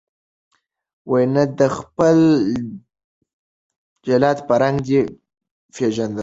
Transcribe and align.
نه 1.33 1.43
تا 1.57 1.65
خپل 1.77 2.17
جلاد 4.05 4.37
په 4.47 4.53
رنګ 4.61 4.77
دی 4.87 4.99
پیژندلی 5.73 6.19